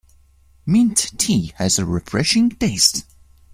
Mint 0.65 1.11
tea 1.19 1.53
has 1.57 1.77
a 1.77 1.85
refreshing 1.85 2.49
taste. 2.49 3.05